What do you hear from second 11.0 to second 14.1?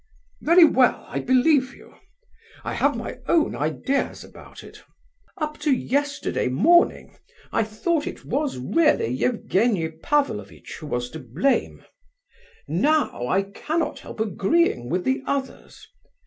to blame; now I cannot